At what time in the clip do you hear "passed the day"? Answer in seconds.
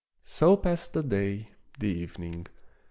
0.57-1.49